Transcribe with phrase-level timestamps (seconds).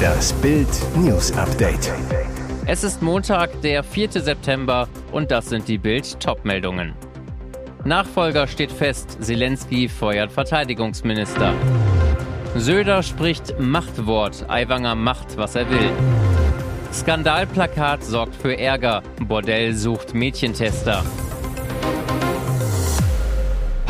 [0.00, 1.92] Das Bild News Update.
[2.66, 4.12] Es ist Montag, der 4.
[4.12, 6.94] September und das sind die Bild Topmeldungen.
[7.84, 11.54] Nachfolger steht fest, Zelensky feuert Verteidigungsminister.
[12.56, 15.90] Söder spricht Machtwort, Aiwanger macht, was er will.
[16.92, 21.04] Skandalplakat sorgt für Ärger, Bordell sucht Mädchentester.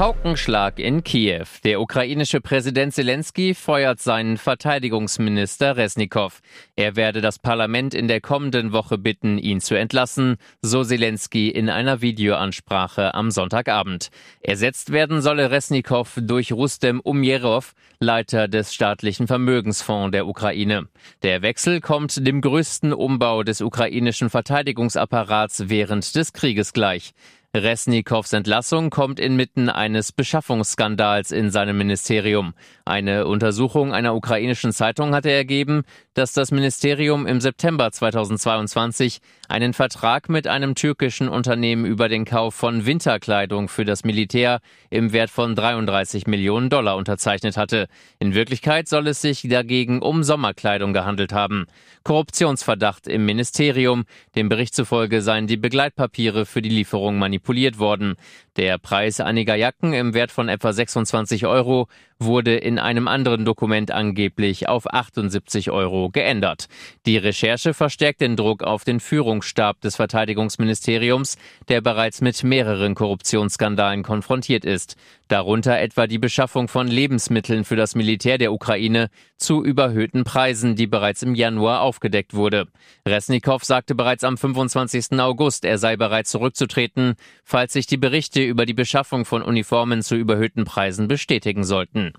[0.00, 1.44] Paukenschlag in Kiew.
[1.62, 6.40] Der ukrainische Präsident Zelensky feuert seinen Verteidigungsminister Resnikow.
[6.74, 11.68] Er werde das Parlament in der kommenden Woche bitten, ihn zu entlassen, so Zelensky in
[11.68, 14.08] einer Videoansprache am Sonntagabend.
[14.40, 20.88] Ersetzt werden solle Resnikow durch Rustem Umjerov, Leiter des staatlichen Vermögensfonds der Ukraine.
[21.22, 27.12] Der Wechsel kommt dem größten Umbau des ukrainischen Verteidigungsapparats während des Krieges gleich.
[27.56, 32.54] Resnikows Entlassung kommt inmitten eines Beschaffungsskandals in seinem Ministerium.
[32.90, 40.28] Eine Untersuchung einer ukrainischen Zeitung hatte ergeben, dass das Ministerium im September 2022 einen Vertrag
[40.28, 44.58] mit einem türkischen Unternehmen über den Kauf von Winterkleidung für das Militär
[44.90, 47.86] im Wert von 33 Millionen Dollar unterzeichnet hatte.
[48.18, 51.66] In Wirklichkeit soll es sich dagegen um Sommerkleidung gehandelt haben.
[52.02, 54.04] Korruptionsverdacht im Ministerium.
[54.34, 58.16] Dem Bericht zufolge seien die Begleitpapiere für die Lieferung manipuliert worden.
[58.56, 61.86] Der Preis einiger Jacken im Wert von etwa 26 Euro
[62.18, 66.66] wurde in einem anderen Dokument angeblich auf 78 Euro geändert.
[67.06, 71.36] Die Recherche verstärkt den Druck auf den Führungsstab des Verteidigungsministeriums,
[71.68, 74.96] der bereits mit mehreren Korruptionsskandalen konfrontiert ist,
[75.28, 80.86] darunter etwa die Beschaffung von Lebensmitteln für das Militär der Ukraine zu überhöhten Preisen, die
[80.86, 82.66] bereits im Januar aufgedeckt wurde.
[83.06, 85.18] Resnikow sagte bereits am 25.
[85.20, 90.16] August, er sei bereit zurückzutreten, falls sich die Berichte über die Beschaffung von Uniformen zu
[90.16, 92.12] überhöhten Preisen bestätigen sollten.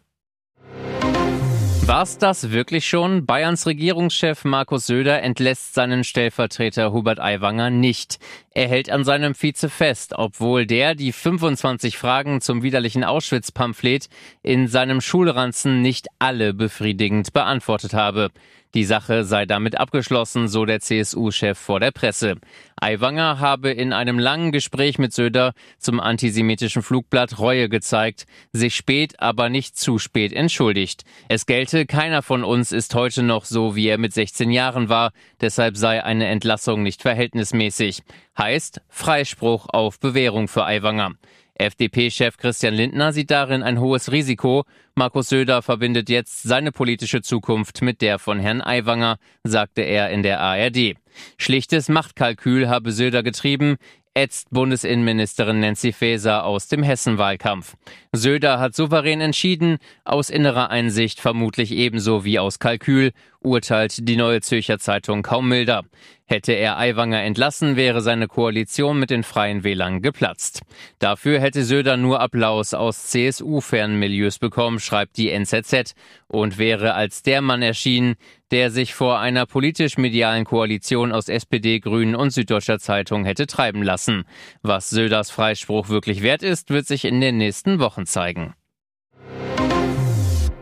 [1.91, 3.25] War's das wirklich schon?
[3.25, 8.17] Bayerns Regierungschef Markus Söder entlässt seinen Stellvertreter Hubert Aiwanger nicht.
[8.51, 14.07] Er hält an seinem Vize fest, obwohl der die 25 Fragen zum widerlichen Auschwitz-Pamphlet
[14.41, 18.29] in seinem Schulranzen nicht alle befriedigend beantwortet habe.
[18.73, 22.35] Die Sache sei damit abgeschlossen, so der CSU-Chef vor der Presse.
[22.79, 29.19] Aiwanger habe in einem langen Gespräch mit Söder zum antisemitischen Flugblatt Reue gezeigt, sich spät,
[29.19, 31.03] aber nicht zu spät entschuldigt.
[31.27, 35.11] Es gelte, keiner von uns ist heute noch so, wie er mit 16 Jahren war,
[35.41, 38.03] deshalb sei eine Entlassung nicht verhältnismäßig.
[38.37, 41.11] Heißt Freispruch auf Bewährung für Aiwanger.
[41.61, 44.65] FDP-Chef Christian Lindner sieht darin ein hohes Risiko.
[44.95, 50.23] Markus Söder verbindet jetzt seine politische Zukunft mit der von Herrn Aiwanger, sagte er in
[50.23, 50.95] der ARD.
[51.37, 53.77] Schlichtes Machtkalkül habe Söder getrieben
[54.13, 57.75] ätzt Bundesinnenministerin Nancy Faeser aus dem Hessenwahlkampf.
[58.11, 64.41] Söder hat souverän entschieden, aus innerer Einsicht vermutlich ebenso wie aus Kalkül, urteilt die Neue
[64.41, 65.83] Zürcher Zeitung kaum milder.
[66.25, 70.61] Hätte er Aiwanger entlassen, wäre seine Koalition mit den Freien Wählern geplatzt.
[70.99, 75.93] Dafür hätte Söder nur Applaus aus CSU-fernen Milieus bekommen, schreibt die NZZ,
[76.27, 78.15] und wäre als der Mann erschienen,
[78.51, 84.25] der sich vor einer politisch-medialen Koalition aus SPD, Grünen und Süddeutscher Zeitung hätte treiben lassen.
[84.61, 88.53] Was Söders Freispruch wirklich wert ist, wird sich in den nächsten Wochen zeigen.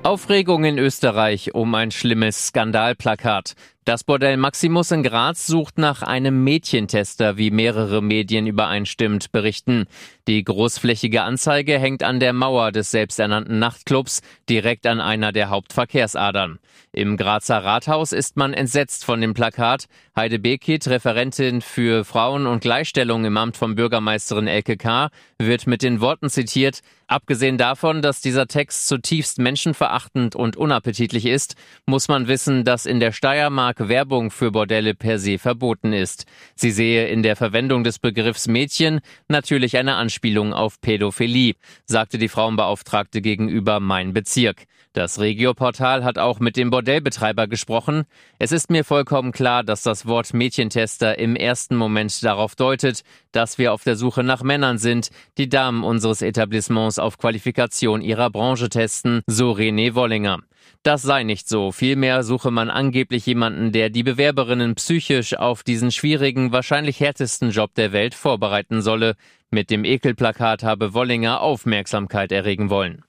[0.03, 3.53] Aufregung in Österreich um ein schlimmes Skandalplakat.
[3.89, 9.87] Das Bordell Maximus in Graz sucht nach einem Mädchentester, wie mehrere Medien übereinstimmend berichten.
[10.27, 16.59] Die großflächige Anzeige hängt an der Mauer des selbsternannten Nachtclubs, direkt an einer der Hauptverkehrsadern.
[16.91, 19.85] Im Grazer Rathaus ist man entsetzt von dem Plakat.
[20.15, 25.81] Heide Bekit, Referentin für Frauen und Gleichstellung im Amt von Bürgermeisterin Elke K., wird mit
[25.81, 31.55] den Worten zitiert, Abgesehen davon, dass dieser Text zutiefst menschenverachtend und unappetitlich ist,
[31.87, 36.25] muss man wissen, dass in der Steiermark Werbung für Bordelle per se verboten ist.
[36.55, 42.27] Sie sehe in der Verwendung des Begriffs Mädchen natürlich eine Anspielung auf Pädophilie, sagte die
[42.27, 44.65] Frauenbeauftragte gegenüber Mein Bezirk.
[44.93, 48.05] Das Regioportal hat auch mit dem Bordellbetreiber gesprochen.
[48.39, 53.59] Es ist mir vollkommen klar, dass das Wort Mädchentester im ersten Moment darauf deutet, dass
[53.59, 58.67] wir auf der Suche nach Männern sind, die Damen unseres Etablissements auf Qualifikation ihrer Branche
[58.67, 60.39] testen, so René Wollinger.
[60.83, 61.71] Das sei nicht so.
[61.71, 67.73] Vielmehr suche man angeblich jemanden, der die Bewerberinnen psychisch auf diesen schwierigen, wahrscheinlich härtesten Job
[67.75, 69.15] der Welt vorbereiten solle.
[69.51, 73.03] Mit dem Ekelplakat habe Wollinger Aufmerksamkeit erregen wollen.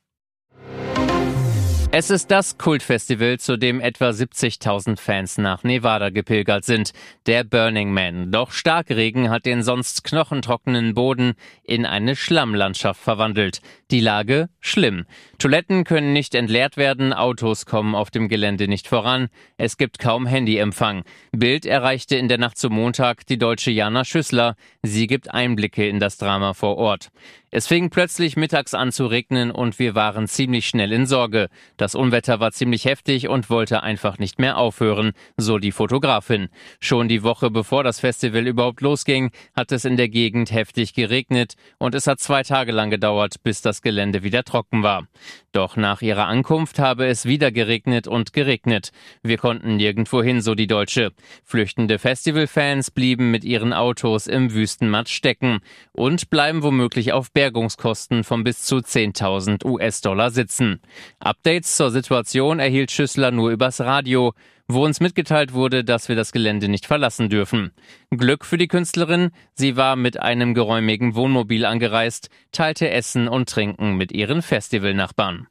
[1.92, 6.92] Es ist das Kultfestival, zu dem etwa 70.000 Fans nach Nevada gepilgert sind,
[7.26, 8.30] der Burning Man.
[8.30, 13.60] Doch Starkregen hat den sonst knochentrockenen Boden in eine Schlammlandschaft verwandelt.
[13.90, 15.04] Die Lage schlimm.
[15.38, 20.26] Toiletten können nicht entleert werden, Autos kommen auf dem Gelände nicht voran, es gibt kaum
[20.26, 21.02] Handyempfang.
[21.32, 24.54] Bild erreichte in der Nacht zum Montag die deutsche Jana Schüssler.
[24.82, 27.10] Sie gibt Einblicke in das Drama vor Ort.
[27.52, 31.48] Es fing plötzlich mittags an zu regnen und wir waren ziemlich schnell in Sorge.
[31.76, 36.48] Das Unwetter war ziemlich heftig und wollte einfach nicht mehr aufhören, so die Fotografin.
[36.78, 41.54] Schon die Woche bevor das Festival überhaupt losging, hat es in der Gegend heftig geregnet
[41.78, 45.06] und es hat zwei Tage lang gedauert, bis das Gelände wieder trocken war.
[45.52, 48.92] Doch nach ihrer Ankunft habe es wieder geregnet und geregnet.
[49.22, 51.12] Wir konnten nirgendwo hin, so die Deutsche.
[51.44, 55.60] Flüchtende Festivalfans blieben mit ihren Autos im Wüstenmatsch stecken
[55.92, 60.80] und bleiben womöglich auf Bergungskosten von bis zu 10.000 US-Dollar sitzen.
[61.18, 64.34] Updates zur Situation erhielt Schüssler nur übers Radio,
[64.72, 67.72] wo uns mitgeteilt wurde, dass wir das Gelände nicht verlassen dürfen.
[68.10, 73.96] Glück für die Künstlerin, sie war mit einem geräumigen Wohnmobil angereist, teilte Essen und Trinken
[73.96, 75.46] mit ihren Festivalnachbarn.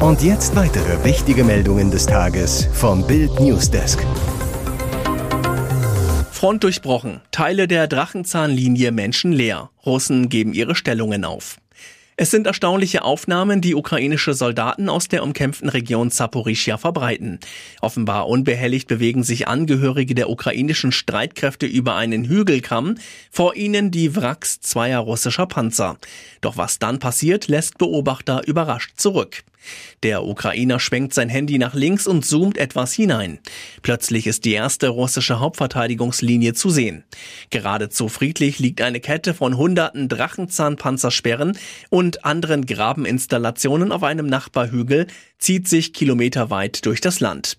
[0.00, 4.04] Und jetzt weitere wichtige Meldungen des Tages vom Bild Newsdesk.
[6.30, 7.22] Front durchbrochen.
[7.30, 9.70] Teile der Drachenzahnlinie Menschen leer.
[9.86, 11.56] Russen geben ihre Stellungen auf.
[12.18, 17.40] Es sind erstaunliche Aufnahmen, die ukrainische Soldaten aus der umkämpften Region Zaporischia verbreiten.
[17.82, 22.94] Offenbar unbehelligt bewegen sich Angehörige der ukrainischen Streitkräfte über einen Hügelkamm,
[23.30, 25.98] vor ihnen die Wracks zweier russischer Panzer.
[26.40, 29.44] Doch was dann passiert, lässt Beobachter überrascht zurück.
[30.02, 33.38] Der Ukrainer schwenkt sein Handy nach links und zoomt etwas hinein.
[33.82, 37.04] Plötzlich ist die erste russische Hauptverteidigungslinie zu sehen.
[37.50, 41.58] Geradezu friedlich liegt eine Kette von hunderten Drachenzahnpanzersperren
[41.90, 45.06] und anderen Grabeninstallationen auf einem Nachbarhügel,
[45.38, 47.56] zieht sich kilometerweit durch das Land.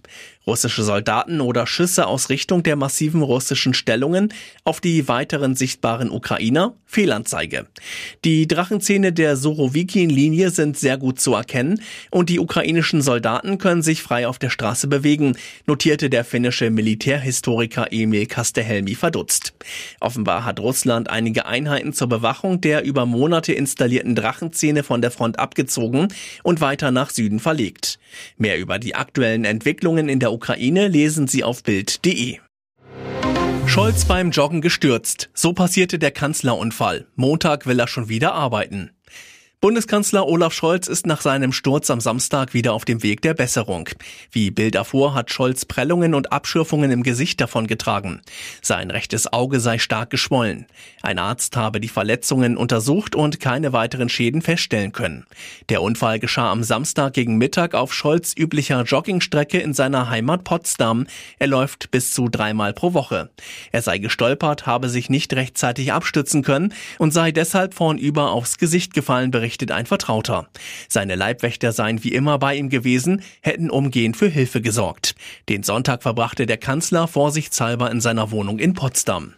[0.47, 4.33] Russische Soldaten oder Schüsse aus Richtung der massiven russischen Stellungen
[4.63, 6.73] auf die weiteren sichtbaren Ukrainer?
[6.85, 7.67] Fehlanzeige.
[8.23, 11.81] Die Drachenzähne der Sorowikin-Linie sind sehr gut zu erkennen
[12.11, 15.35] und die ukrainischen Soldaten können sich frei auf der Straße bewegen,
[15.65, 19.53] notierte der finnische Militärhistoriker Emil Kastehelmi verdutzt.
[19.99, 25.39] Offenbar hat Russland einige Einheiten zur Bewachung der über Monate installierten Drachenzähne von der Front
[25.39, 26.07] abgezogen
[26.43, 27.66] und weiter nach Süden verlegt.
[28.37, 32.39] Mehr über die aktuellen Entwicklungen in der Ukraine lesen Sie auf Bild.de.
[33.65, 35.29] Scholz beim Joggen gestürzt.
[35.33, 37.07] So passierte der Kanzlerunfall.
[37.15, 38.91] Montag will er schon wieder arbeiten.
[39.59, 43.89] Bundeskanzler Olaf Scholz ist nach seinem Sturz am Samstag wieder auf dem Weg der Besserung.
[44.29, 48.21] Wie Bild erfuhr, hat Scholz Prellungen und Abschürfungen im Gesicht davongetragen.
[48.61, 50.67] Sein rechtes Auge sei stark geschwollen.
[51.01, 55.25] Ein Arzt habe die Verletzungen untersucht und keine weiteren Schäden feststellen können.
[55.69, 61.07] Der Unfall geschah am Samstag gegen Mittag auf Scholz üblicher Joggingstrecke in seiner Heimat Potsdam.
[61.39, 63.31] Er läuft bis zu dreimal pro Woche.
[63.71, 68.93] Er sei gestolpert, habe sich nicht rechtzeitig abstützen können und sei deshalb vornüber aufs Gesicht
[68.93, 70.49] gefallen, berichtet ein Vertrauter.
[70.89, 75.15] Seine Leibwächter seien wie immer bei ihm gewesen, hätten umgehend für Hilfe gesorgt.
[75.47, 79.35] Den Sonntag verbrachte der Kanzler vorsichtshalber in seiner Wohnung in Potsdam.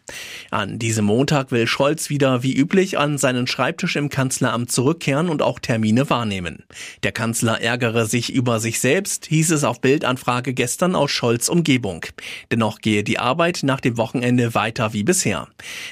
[0.49, 5.43] An diesem Montag will Scholz wieder wie üblich an seinen Schreibtisch im Kanzleramt zurückkehren und
[5.43, 6.63] auch Termine wahrnehmen.
[7.03, 12.03] Der Kanzler ärgere sich über sich selbst, hieß es auf Bildanfrage gestern aus Scholz Umgebung.
[12.51, 15.47] Dennoch gehe die Arbeit nach dem Wochenende weiter wie bisher.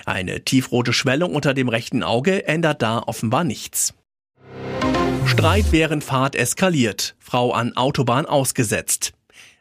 [0.07, 3.93] Eine tiefrote Schwellung unter dem rechten Auge ändert da offenbar nichts.
[5.27, 7.15] Streit während Fahrt eskaliert.
[7.19, 9.11] Frau an Autobahn ausgesetzt.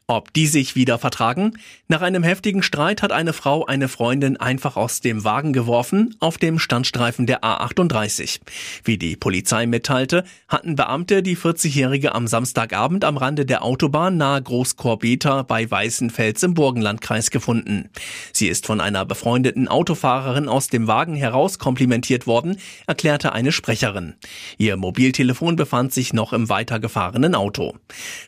[0.08, 1.54] Ob die sich wieder vertragen?
[1.88, 6.38] Nach einem heftigen Streit hat eine Frau eine Freundin einfach aus dem Wagen geworfen auf
[6.38, 8.38] dem Standstreifen der A38.
[8.84, 14.40] Wie die Polizei mitteilte, hatten Beamte die 40-Jährige am Samstagabend am Rande der Autobahn nahe
[14.42, 17.90] Großkorbeta bei Weißenfels im Burgenlandkreis gefunden.
[18.32, 24.14] Sie ist von einer befreundeten Autofahrerin aus dem Wagen heraus komplimentiert worden, erklärte eine Sprecherin.
[24.56, 27.74] Ihr Mobiltelefon befand sich noch im weitergefahrenen Auto.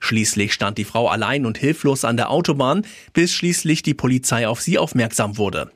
[0.00, 2.82] Schließlich stand die Frau allein und hilflos an der Autobahn,
[3.12, 5.70] bis schließlich die Polizei auf sie aufmerksam wurde.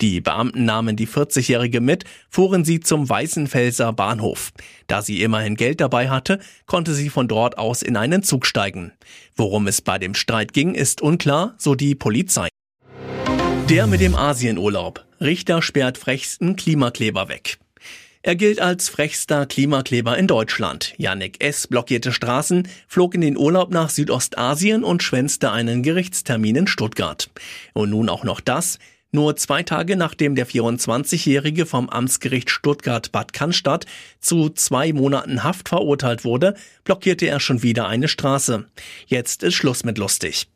[0.00, 4.52] Die Beamten nahmen die 40-Jährige mit, fuhren sie zum Weißenfelser Bahnhof.
[4.86, 8.92] Da sie immerhin Geld dabei hatte, konnte sie von dort aus in einen Zug steigen.
[9.36, 12.48] Worum es bei dem Streit ging, ist unklar, so die Polizei.
[13.68, 15.04] Der mit dem Asienurlaub.
[15.20, 17.58] Richter sperrt frechsten Klimakleber weg.
[18.22, 20.92] Er gilt als frechster Klimakleber in Deutschland.
[20.96, 21.68] Yannick S.
[21.68, 27.30] blockierte Straßen, flog in den Urlaub nach Südostasien und schwänzte einen Gerichtstermin in Stuttgart.
[27.74, 28.80] Und nun auch noch das.
[29.10, 33.86] Nur zwei Tage nachdem der 24-Jährige vom Amtsgericht Stuttgart-Bad Cannstatt
[34.20, 38.66] zu zwei Monaten Haft verurteilt wurde, blockierte er schon wieder eine Straße.
[39.06, 40.48] Jetzt ist Schluss mit lustig.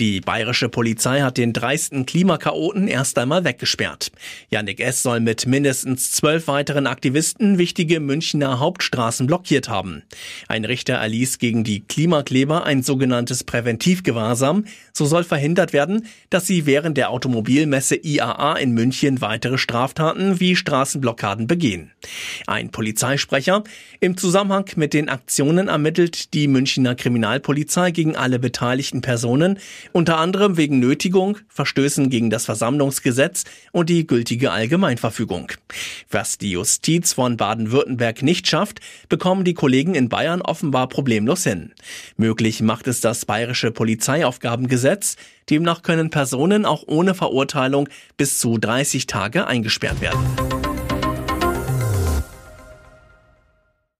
[0.00, 4.10] Die bayerische Polizei hat den dreisten Klimakaoten erst einmal weggesperrt.
[4.50, 5.04] Yannick S.
[5.04, 10.02] soll mit mindestens zwölf weiteren Aktivisten wichtige Münchner Hauptstraßen blockiert haben.
[10.48, 14.64] Ein Richter erließ gegen die Klimakleber ein sogenanntes Präventivgewahrsam.
[14.92, 20.56] So soll verhindert werden, dass sie während der Automobilmesse IAA in München weitere Straftaten wie
[20.56, 21.92] Straßenblockaden begehen.
[22.46, 23.64] Ein Polizeisprecher
[24.00, 29.58] im Zusammenhang mit den Aktionen ermittelt die Münchner Kriminalpolizei gegen alle beteiligten Personen,
[29.92, 35.52] unter anderem wegen Nötigung, Verstößen gegen das Versammlungsgesetz und die gültige Allgemeinverfügung.
[36.10, 41.72] Was die Justiz von Baden-Württemberg nicht schafft, bekommen die Kollegen in Bayern offenbar problemlos hin.
[42.16, 45.16] Möglich macht es das bayerische Polizeiaufgabengesetz,
[45.50, 50.59] Demnach können Personen auch ohne Verurteilung bis zu 30 Tage eingesperrt werden.